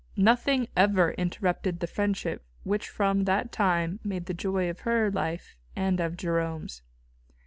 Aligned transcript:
Nothing 0.17 0.67
ever 0.75 1.11
interrupted 1.11 1.79
the 1.79 1.85
friendship 1.85 2.43
which 2.63 2.89
from 2.89 3.25
that 3.25 3.51
time 3.51 3.99
made 4.03 4.25
the 4.25 4.33
joy 4.33 4.67
of 4.67 4.79
her 4.79 5.11
life 5.11 5.55
and 5.75 5.99
of 5.99 6.17
Jerome's. 6.17 6.81